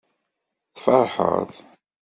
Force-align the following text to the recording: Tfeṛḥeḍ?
Tfeṛḥeḍ? 0.75 1.51